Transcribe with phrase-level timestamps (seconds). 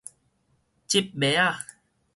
[0.87, 1.65] 織襪仔